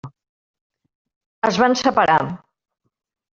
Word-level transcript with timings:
Es 1.51 1.59
van 1.65 1.77
separar. 1.83 2.17